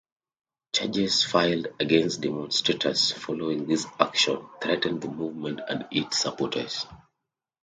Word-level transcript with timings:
Charges 0.73 1.23
filed 1.23 1.67
against 1.79 2.21
demonstrators 2.21 3.11
following 3.11 3.67
this 3.67 3.85
action 3.99 4.47
threatened 4.59 4.99
the 5.01 5.07
movement 5.07 5.59
and 5.69 5.87
its 5.91 6.19
supporters. 6.21 6.87